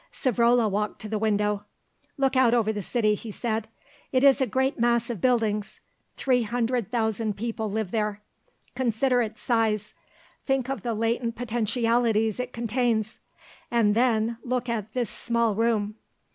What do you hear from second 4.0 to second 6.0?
"It is a great mass of buildings;